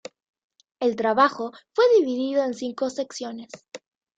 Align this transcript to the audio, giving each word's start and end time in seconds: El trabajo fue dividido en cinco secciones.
El 0.79 0.95
trabajo 0.95 1.51
fue 1.75 1.85
dividido 1.99 2.43
en 2.43 2.55
cinco 2.55 2.89
secciones. 2.89 3.51